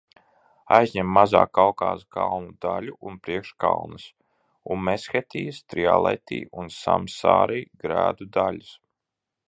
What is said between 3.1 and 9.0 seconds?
un priekškalnes un Meshetijas, Trialeti un Samsari grēdu daļas.